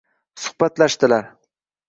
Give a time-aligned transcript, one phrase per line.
[0.45, 1.31] Suhbatlashdilar.